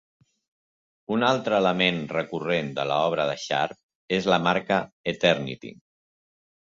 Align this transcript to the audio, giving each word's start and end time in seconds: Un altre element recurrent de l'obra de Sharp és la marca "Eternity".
Un 1.15 1.25
altre 1.27 1.59
element 1.63 1.99
recurrent 2.15 2.71
de 2.79 2.85
l'obra 2.93 3.29
de 3.33 3.35
Sharp 3.43 4.17
és 4.21 4.29
la 4.35 4.41
marca 4.47 4.81
"Eternity". 5.13 5.73